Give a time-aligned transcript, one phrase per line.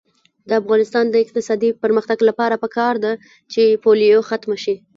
[0.47, 3.13] د افغانستان د اقتصادي پرمختګ لپاره پکار ده
[3.51, 4.75] چې پولیو ختمه شي.